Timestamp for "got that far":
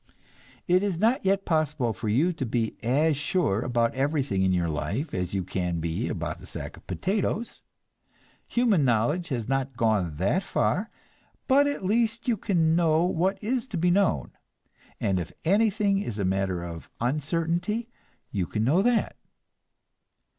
9.77-10.89